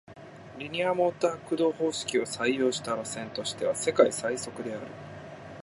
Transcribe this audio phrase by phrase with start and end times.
[0.57, 4.87] リニアモーター駆動方式を採用した路線としては世界最速である